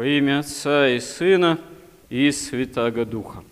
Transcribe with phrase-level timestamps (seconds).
[0.00, 1.58] Во имя Отца и Сына
[2.08, 3.44] и Святаго Духа.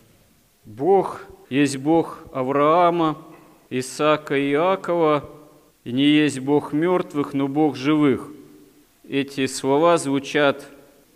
[0.65, 3.19] Бог есть Бог Авраама,
[3.69, 5.29] Исаака и Иакова,
[5.84, 8.30] и не есть Бог мертвых, но Бог живых.
[9.06, 10.71] Эти слова звучат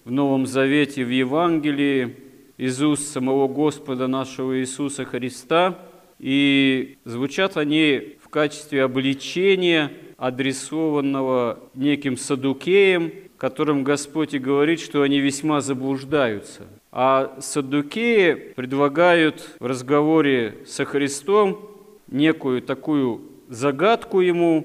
[0.04, 2.14] в Новом Завете, в Евангелии,
[2.58, 5.78] из уст самого Господа нашего Иисуса Христа,
[6.19, 13.10] и звучат они в качестве обличения, адресованного неким садукеям,
[13.43, 16.62] которым Господь и говорит, что они весьма заблуждаются.
[16.93, 21.69] А садукеи предлагают в разговоре со Христом
[22.07, 24.65] некую такую загадку ему,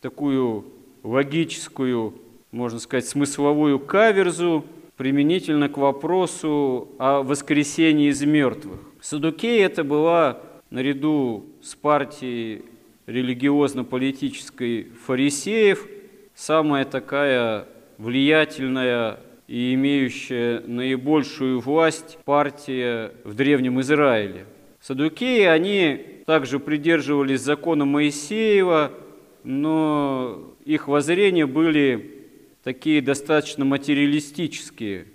[0.00, 0.64] такую
[1.04, 2.14] логическую,
[2.50, 4.64] можно сказать, смысловую каверзу,
[4.96, 8.80] применительно к вопросу о воскресении из мертвых.
[9.00, 12.64] Садукеи это была наряду с партией
[13.06, 15.86] религиозно-политической фарисеев
[16.34, 24.46] самая такая влиятельная и имеющая наибольшую власть партия в Древнем Израиле.
[24.80, 28.92] Садукеи, они также придерживались закона Моисеева,
[29.44, 32.24] но их воззрения были
[32.62, 35.06] такие достаточно материалистические,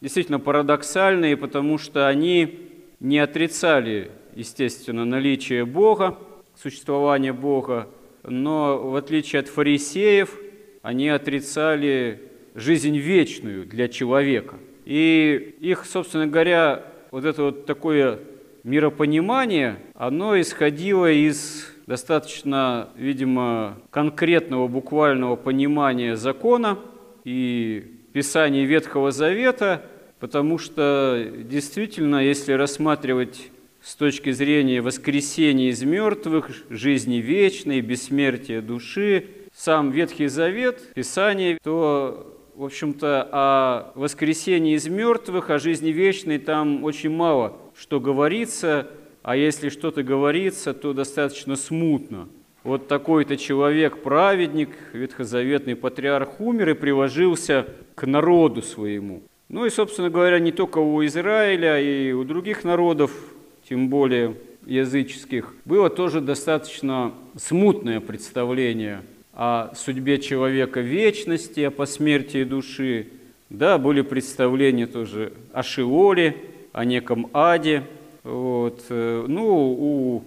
[0.00, 2.68] действительно парадоксальные, потому что они
[3.00, 6.18] не отрицали, естественно, наличие Бога,
[6.54, 7.88] существование Бога,
[8.22, 10.38] но в отличие от фарисеев,
[10.82, 14.56] они отрицали жизнь вечную для человека.
[14.84, 18.20] И их, собственно говоря, вот это вот такое
[18.64, 26.78] миропонимание, оно исходило из достаточно, видимо, конкретного буквального понимания закона
[27.24, 29.82] и Писания Ветхого Завета,
[30.20, 33.50] потому что действительно, если рассматривать
[33.82, 42.39] с точки зрения воскресения из мертвых, жизни вечной, бессмертия души, сам Ветхий Завет, Писание, то,
[42.54, 48.88] в общем-то, о воскресении из мертвых, о жизни вечной там очень мало что говорится,
[49.22, 52.28] а если что-то говорится, то достаточно смутно.
[52.62, 59.22] Вот такой-то человек, праведник, ветхозаветный патриарх умер и приложился к народу своему.
[59.48, 63.10] Ну и, собственно говоря, не только у Израиля, и у других народов,
[63.66, 69.00] тем более языческих, было тоже достаточно смутное представление
[69.40, 73.06] о судьбе человека вечности, о посмертии души.
[73.48, 76.36] Да, были представления тоже о Шиоле,
[76.72, 77.84] о неком аде.
[78.22, 78.84] Вот.
[78.90, 80.24] Э, ну, у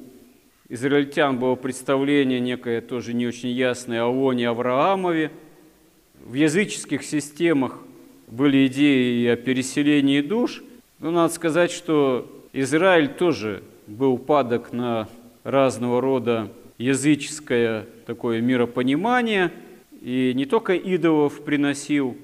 [0.67, 5.29] израильтян было представление некое тоже не очень ясное о Лоне Авраамове.
[6.25, 7.81] В языческих системах
[8.29, 10.63] были идеи о переселении душ.
[10.97, 15.07] Но надо сказать, что Израиль тоже был падок на
[15.43, 19.51] разного рода языческое такое миропонимание,
[20.01, 22.17] и не только идолов приносил,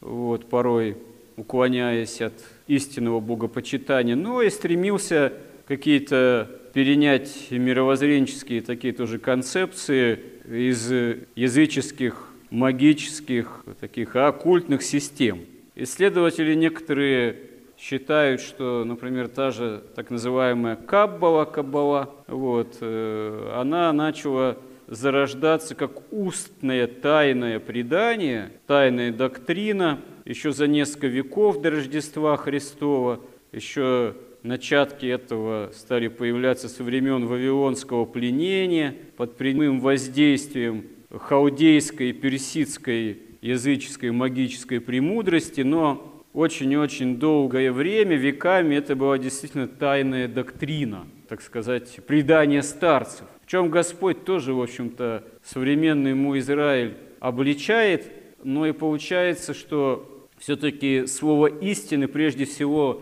[0.00, 0.96] вот, порой
[1.36, 2.34] уклоняясь от
[2.66, 5.32] истинного богопочитания, но и стремился
[5.66, 10.90] какие-то перенять мировоззренческие такие тоже концепции из
[11.34, 15.40] языческих, магических, таких оккультных систем.
[15.74, 17.36] Исследователи некоторые
[17.78, 24.56] считают, что, например, та же так называемая Каббала, Каббала, вот, э, она начала
[24.88, 33.20] зарождаться как устное тайное предание, тайная доктрина еще за несколько веков до Рождества Христова,
[33.52, 44.10] еще начатки этого стали появляться со времен Вавилонского пленения под прямым воздействием хаудейской, персидской, языческой,
[44.10, 52.62] магической премудрости, но очень-очень долгое время, веками это была действительно тайная доктрина, так сказать, предание
[52.62, 53.26] старцев.
[53.46, 58.12] В чем Господь тоже, в общем-то, современный ему Израиль обличает,
[58.44, 63.00] но и получается, что все-таки слово истины прежде всего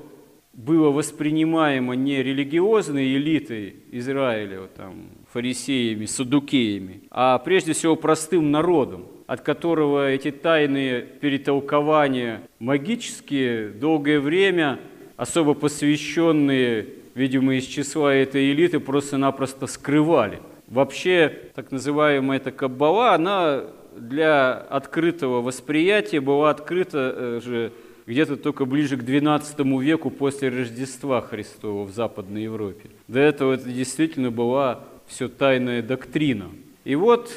[0.52, 9.06] было воспринимаемо не религиозной элитой Израиля, вот там, фарисеями, садукеями, а прежде всего простым народом
[9.26, 14.80] от которого эти тайные перетолкования магические долгое время,
[15.16, 20.40] особо посвященные, видимо, из числа этой элиты, просто-напросто скрывали.
[20.66, 23.64] Вообще, так называемая эта каббала, она
[23.96, 27.72] для открытого восприятия была открыта э, же
[28.06, 32.90] где-то только ближе к XII веку после Рождества Христова в Западной Европе.
[33.08, 36.50] До этого это действительно была все тайная доктрина.
[36.84, 37.30] И вот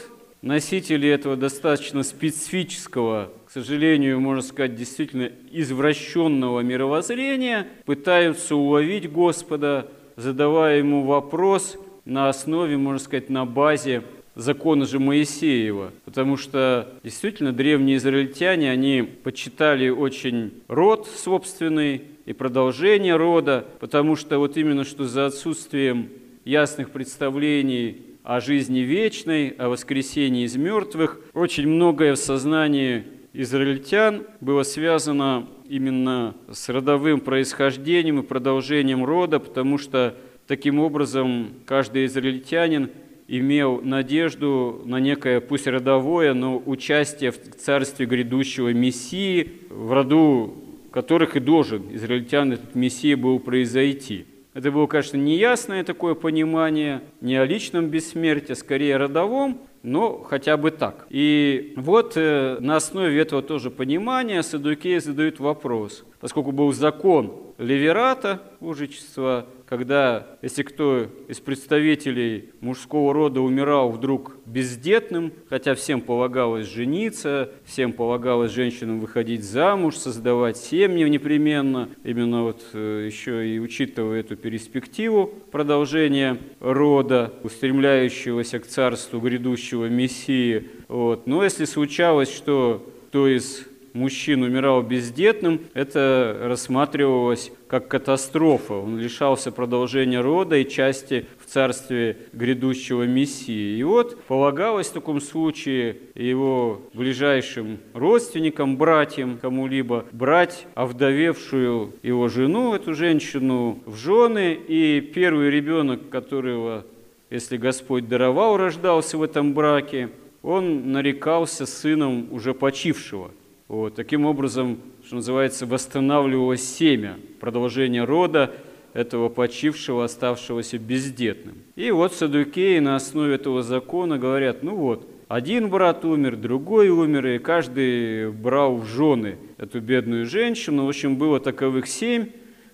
[0.47, 10.77] носители этого достаточно специфического, к сожалению, можно сказать, действительно извращенного мировоззрения, пытаются уловить Господа, задавая
[10.79, 14.03] ему вопрос на основе, можно сказать, на базе
[14.35, 23.15] закона же Моисеева, потому что действительно древние израильтяне, они почитали очень род собственный и продолжение
[23.15, 26.09] рода, потому что вот именно что за отсутствием
[26.45, 34.63] ясных представлений о жизни вечной, о воскресении из мертвых, очень многое в сознании израильтян было
[34.63, 42.91] связано именно с родовым происхождением и продолжением рода, потому что таким образом каждый израильтянин
[43.29, 50.53] имел надежду на некое, пусть родовое, но участие в царстве грядущего Мессии, в роду
[50.91, 54.25] которых и должен израильтян этот Мессия был произойти.
[54.57, 60.57] Это было, конечно, неясное такое понимание, не о личном бессмертии, а скорее родовом, но хотя
[60.57, 61.05] бы так.
[61.11, 66.05] И вот э, на основе этого тоже понимания Садукеи задают вопрос.
[66.19, 75.33] Поскольку был закон Леверата, ужичества, когда, если кто из представителей мужского рода умирал вдруг бездетным,
[75.49, 83.07] хотя всем полагалось жениться, всем полагалось женщинам выходить замуж, создавать семьи непременно, именно вот э,
[83.11, 90.69] еще и учитывая эту перспективу продолжения рода, устремляющегося к царству грядущего Мессии.
[90.87, 91.25] Вот.
[91.25, 93.65] Но если случалось, что кто из
[93.97, 98.75] мужчин умирал бездетным, это рассматривалось как катастрофа.
[98.75, 103.77] Он лишался продолжения рода и части в царстве грядущего Мессии.
[103.77, 112.73] И вот полагалось в таком случае его ближайшим родственникам, братьям, кому-либо, брать овдовевшую его жену,
[112.73, 116.85] эту женщину, в жены, и первый ребенок, которого,
[117.29, 120.09] если Господь даровал, рождался в этом браке,
[120.41, 123.31] он нарекался сыном уже почившего.
[123.67, 128.53] Вот, таким образом, что называется, восстанавливалось семя, продолжение рода
[128.93, 131.55] этого почившего, оставшегося бездетным.
[131.75, 137.27] И вот садукеи на основе этого закона говорят, ну вот, один брат умер, другой умер,
[137.27, 140.85] и каждый брал в жены эту бедную женщину.
[140.85, 142.27] В общем, было таковых семь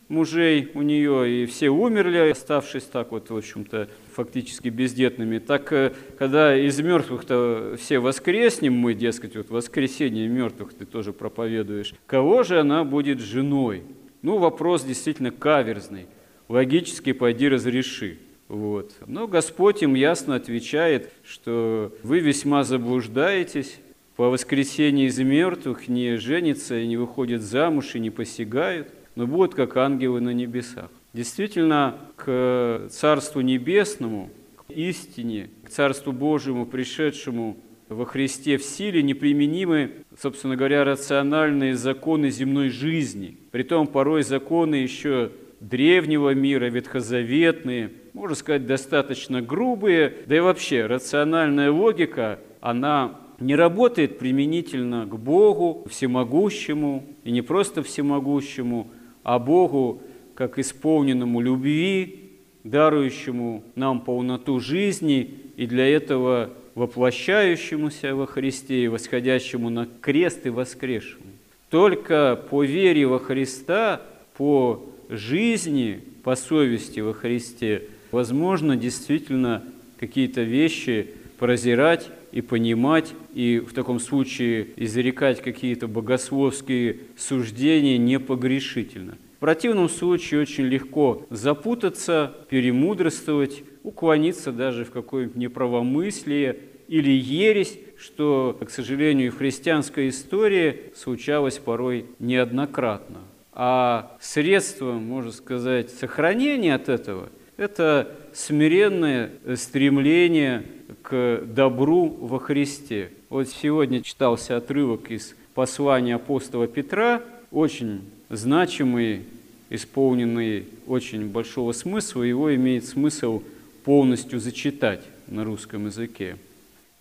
[0.07, 5.39] мужей у нее, и все умерли, оставшись так вот, в общем-то, фактически бездетными.
[5.39, 11.94] Так, э, когда из мертвых-то все воскреснем мы, дескать, вот воскресение мертвых ты тоже проповедуешь,
[12.06, 13.83] кого же она будет женой?
[14.21, 16.07] Ну, вопрос действительно каверзный.
[16.48, 18.19] Логически пойди разреши.
[18.48, 18.94] Вот.
[19.07, 23.80] Но Господь им ясно отвечает, что вы весьма заблуждаетесь,
[24.15, 29.56] по воскресении из мертвых не женятся и не выходят замуж и не посягают– но будут
[29.56, 30.89] как ангелы на небесах.
[31.13, 37.57] Действительно, к Царству Небесному, к истине, к Царству Божьему, пришедшему
[37.88, 43.38] во Христе в силе, неприменимы, собственно говоря, рациональные законы земной жизни.
[43.51, 51.71] Притом порой законы еще древнего мира, ветхозаветные, можно сказать, достаточно грубые, да и вообще рациональная
[51.71, 58.89] логика, она не работает применительно к Богу, всемогущему, и не просто всемогущему,
[59.24, 60.01] а Богу
[60.36, 62.32] как исполненному любви,
[62.64, 70.50] дарующему нам полноту жизни и для этого воплощающемуся во Христе и восходящему на крест и
[70.50, 71.26] воскресшему.
[71.70, 74.02] Только по вере во Христа,
[74.38, 79.64] по жизни, по совести во Христе возможно действительно
[80.00, 81.08] какие-то вещи
[81.38, 89.18] прозирать и понимать, и в таком случае изрекать какие-то богословские суждения непогрешительно.
[89.44, 98.70] Противном случае очень легко запутаться, перемудрствовать, уклониться даже в какое-нибудь неправомыслие или ересь, что, к
[98.70, 103.18] сожалению, в христианской истории случалось порой неоднократно.
[103.51, 107.27] А средством, можно сказать, сохранения от этого–
[107.58, 110.63] это смиренное стремление
[111.01, 113.10] к добру во Христе.
[113.27, 118.03] Вот сегодня читался отрывок из послания апостола Петра, очень
[118.36, 119.24] значимый,
[119.70, 123.44] исполненный очень большого смысла, его имеет смысл
[123.84, 126.38] полностью зачитать на русском языке.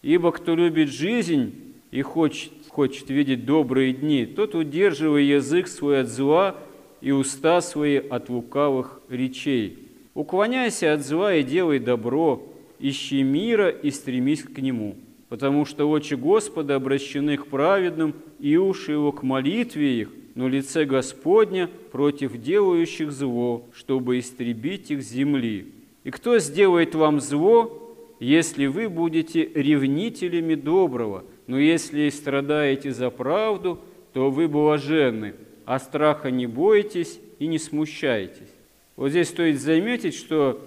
[0.02, 1.54] «Ибо кто любит жизнь
[1.90, 6.56] и хочет, хочет видеть добрые дни, тот удерживая язык свой от зла
[7.00, 9.78] и уста свои от лукавых речей.
[10.14, 12.42] Уклоняйся от зла и делай добро,
[12.78, 14.96] ищи мира и стремись к нему,
[15.28, 20.84] потому что очи Господа обращены к праведным, и уши его к молитве их, но лице
[20.84, 25.66] Господня против делающих зло, чтобы истребить их с земли.
[26.04, 27.78] И кто сделает вам зло,
[28.18, 33.80] если вы будете ревнителями доброго, но если страдаете за правду,
[34.12, 35.34] то вы блаженны,
[35.64, 38.50] а страха не бойтесь и не смущайтесь.
[38.96, 40.60] Вот здесь стоит заметить, что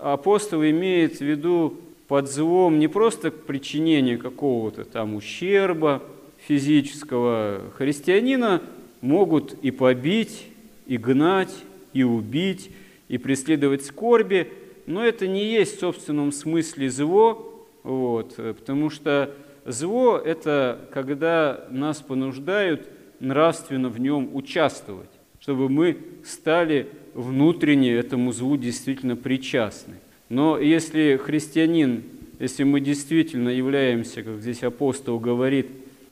[0.00, 6.02] апостол имеет в виду под злом не просто причинение какого-то там ущерба
[6.46, 7.62] физического.
[7.76, 8.62] Христианина
[9.00, 10.46] могут и побить,
[10.86, 11.54] и гнать,
[11.92, 12.70] и убить,
[13.08, 14.52] и преследовать скорби,
[14.86, 21.98] но это не есть в собственном смысле зло, вот, потому что зло– это когда нас
[21.98, 22.88] понуждают
[23.20, 29.94] нравственно в нем участвовать, чтобы мы стали внутренне этому злу действительно причастны.
[30.28, 32.04] Но если христианин,
[32.38, 35.66] если мы действительно являемся, как здесь апостол говорит,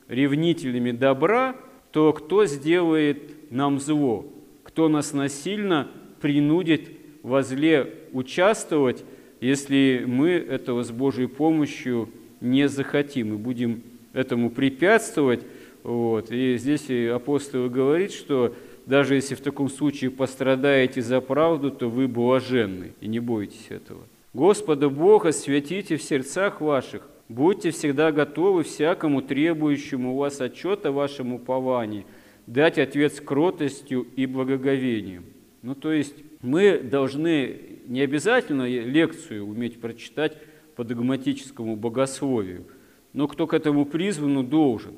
[0.07, 1.55] ревнителями добра,
[1.91, 4.25] то кто сделает нам зло?
[4.63, 5.87] Кто нас насильно
[6.21, 6.89] принудит
[7.23, 9.03] во зле участвовать,
[9.41, 12.09] если мы этого с Божьей помощью
[12.41, 15.41] не захотим и будем этому препятствовать?
[15.83, 16.31] Вот.
[16.31, 18.53] И здесь апостол говорит, что
[18.85, 24.01] даже если в таком случае пострадаете за правду, то вы блаженны, и не бойтесь этого.
[24.33, 31.37] Господа Бога святите в сердцах ваших, будьте всегда готовы всякому требующему у вас отчета вашему
[31.37, 32.05] уповании,
[32.47, 35.25] дать ответ с кротостью и благоговением.
[35.61, 40.37] Ну, то есть мы должны не обязательно лекцию уметь прочитать
[40.75, 42.65] по догматическому богословию,
[43.13, 44.95] но кто к этому призван, должен.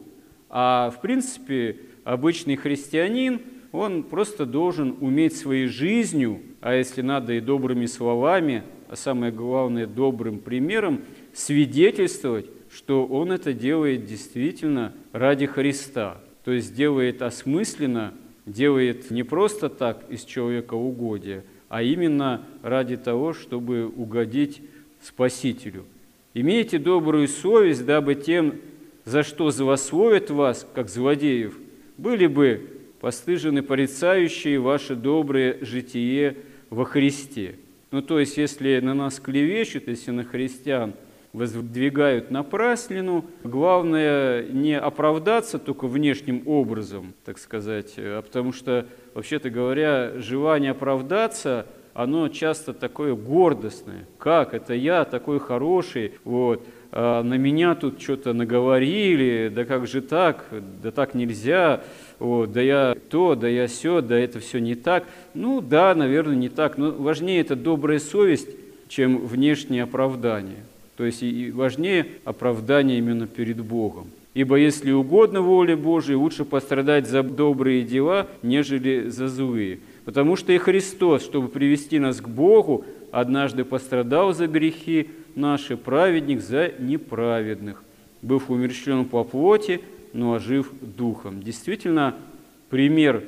[0.49, 7.39] А в принципе обычный христианин– он просто должен уметь своей жизнью, а если надо и
[7.39, 16.17] добрыми словами, а самое главное добрым примером, свидетельствовать, что он это делает действительно ради Христа.
[16.43, 18.13] То есть делает осмысленно,
[18.45, 24.61] делает не просто так из человека угодия, а именно ради того, чтобы угодить
[25.01, 25.85] Спасителю.
[26.33, 28.55] Имейте добрую совесть, дабы тем,
[29.05, 31.57] за что злословят вас, как злодеев,
[31.97, 32.67] были бы
[32.99, 36.35] постыжены порицающие ваше доброе житие
[36.69, 37.55] во Христе.
[37.91, 40.93] Ну, то есть, если на нас клевещут, если на христиан
[41.33, 50.13] воздвигают напраслину, главное не оправдаться только внешним образом, так сказать, а потому что, вообще-то говоря,
[50.17, 54.05] желание оправдаться– оно часто такое гордостное.
[54.17, 54.53] Как?
[54.53, 60.45] Это я такой хороший, вот, а на меня тут что-то наговорили, да как же так,
[60.83, 61.81] да так нельзя
[62.19, 65.05] вот, да я то, да я все, да это все не так.
[65.33, 68.49] Ну да, наверное, не так, но важнее это добрая совесть,
[68.89, 70.63] чем внешнее оправдание.
[70.97, 74.07] То есть и важнее оправдание именно перед Богом.
[74.33, 79.79] Ибо если угодно воле Божией, лучше пострадать за добрые дела, нежели за злые.
[80.05, 86.41] Потому что и Христос, чтобы привести нас к Богу, однажды пострадал за грехи наши, праведник
[86.41, 87.83] за неправедных,
[88.21, 89.81] быв умерщвлен по плоти,
[90.13, 91.41] но ожив духом.
[91.41, 92.15] Действительно,
[92.69, 93.23] пример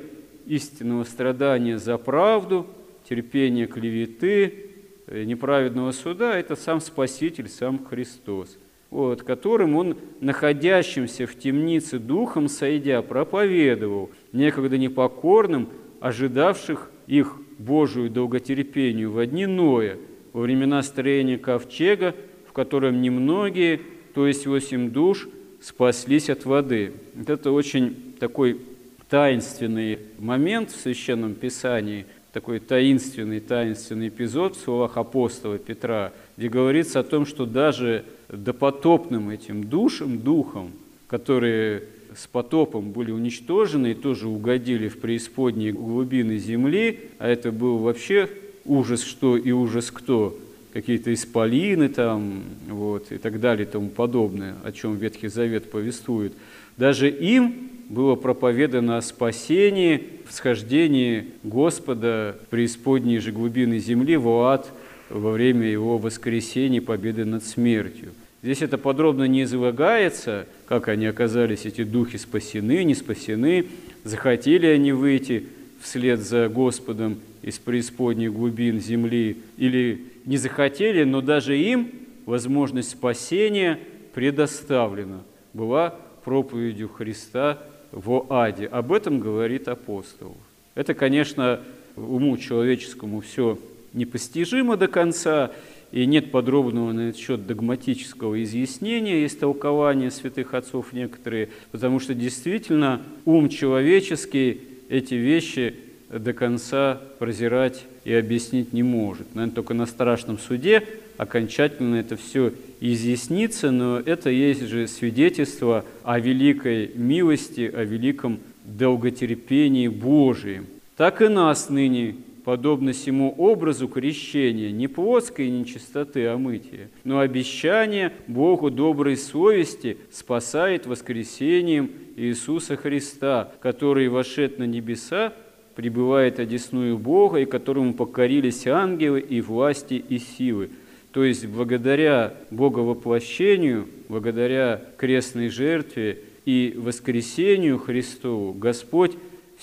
[0.46, 2.66] истинного страдания за правду,
[3.08, 4.70] терпения клеветы,
[5.06, 8.58] э, неправедного суда– это сам Спаситель, сам Христос,
[8.90, 15.68] вот, которым он, находящимся в темнице духом сойдя, проповедовал некогда непокорным,
[16.04, 19.96] ожидавших их Божию долготерпению в одни Ноя,
[20.34, 22.14] во времена строения ковчега,
[22.46, 23.80] в котором немногие,
[24.12, 25.28] то есть восемь душ–
[25.64, 26.92] спаслись от воды.
[27.14, 28.60] Вот это очень такой
[29.08, 37.00] таинственный момент в Священном Писании, такой таинственный, таинственный эпизод в словах апостола Петра, где говорится
[37.00, 40.70] о том, что даже допотопным этим душам, духом,
[41.06, 41.84] которые
[42.16, 48.28] с потопом были уничтожены и тоже угодили в преисподние глубины земли, а это был вообще
[48.64, 50.36] ужас что и ужас кто,
[50.72, 56.32] какие-то исполины там, вот, и так далее и тому подобное, о чем Ветхий Завет повествует,
[56.76, 64.70] даже им было проповедано о спасении, всхождении Господа в преисподние же глубины земли в ад
[65.10, 68.12] во время его воскресения победы над смертью.
[68.44, 73.64] Здесь это подробно не излагается, как они оказались, эти духи спасены, не спасены,
[74.04, 75.46] захотели они выйти
[75.80, 81.90] вслед за Господом из преисподней глубин земли или не захотели, но даже им
[82.26, 83.80] возможность спасения
[84.12, 85.22] предоставлена
[85.54, 88.66] была проповедью Христа в аде.
[88.66, 90.36] Об этом говорит апостол.
[90.74, 91.60] Это, конечно,
[91.96, 93.58] уму человеческому все
[93.94, 95.50] непостижимо до конца,
[95.94, 102.14] и нет подробного на этот счет догматического изъяснения, есть толкования святых отцов некоторые, потому что
[102.14, 105.76] действительно ум человеческий эти вещи
[106.10, 109.36] до конца прозирать и объяснить не может.
[109.36, 110.82] Наверное, только на страшном суде
[111.16, 119.86] окончательно это все изъяснится, но это есть же свидетельство о великой милости, о великом долготерпении
[119.86, 120.66] Божием.
[120.96, 128.12] Так и нас ныне подобно всему образу крещения, не плоской нечистоты, а мытия, но обещание
[128.26, 135.32] Богу доброй совести спасает воскресением Иисуса Христа, который вошед на небеса,
[135.74, 140.70] пребывает одесную Бога, и которому покорились ангелы и власти и силы.
[141.12, 149.12] То есть благодаря Боговоплощению, благодаря крестной жертве и воскресению Христову Господь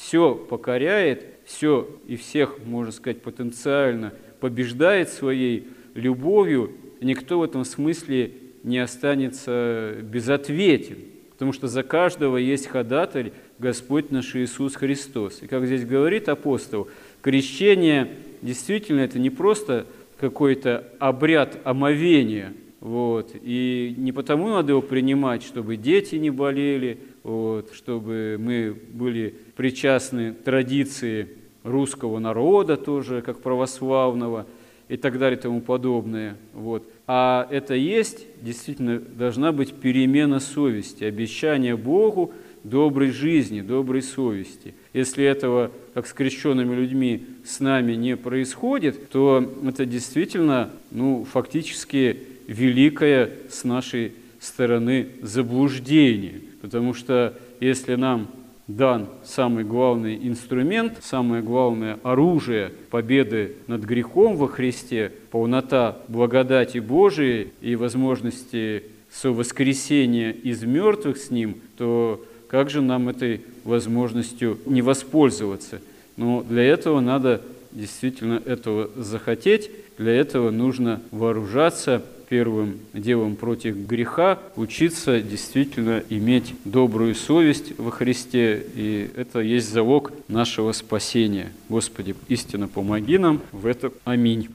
[0.02, 8.32] все покоряет, все и всех, можно сказать, потенциально побеждает своей любовью, никто в этом смысле
[8.64, 10.98] не останется безответен,
[11.34, 15.44] потому что за каждого есть ходатай Господь наш Иисус Христос.
[15.44, 16.88] И как здесь говорит апостол,
[17.22, 19.86] крещение действительно это не просто
[20.20, 27.72] какой-то обряд омовения, вот, и не потому надо его принимать, чтобы дети не болели, вот,
[27.76, 31.28] чтобы мы были причастны традиции
[31.62, 34.48] русского народа тоже, как православного
[34.90, 36.36] и так далее и тому подобное.
[36.56, 36.92] Вот.
[37.06, 44.74] А это есть, действительно, должна быть перемена совести, обещание Богу доброй жизни, доброй совести.
[44.94, 52.18] Если этого, как с крещенными людьми, с нами не происходит, то это действительно, ну, фактически
[52.48, 56.42] великое с нашей стороны заблуждение.
[56.64, 58.28] Потому что если нам
[58.68, 67.54] дан самый главный инструмент, самое главное оружие победы над грехом во Христе, полнота благодати Божией
[67.62, 75.82] и возможности совоскресения из мертвых с Ним, то как же нам этой возможностью не воспользоваться?
[76.18, 77.42] Но для этого надо
[77.72, 87.14] действительно этого захотеть, для этого нужно вооружаться первым делом против греха, учиться действительно иметь добрую
[87.14, 91.52] совесть во Христе, и это есть залог нашего спасения.
[91.68, 93.92] Господи, истинно помоги нам в этом.
[94.06, 94.48] Аминь.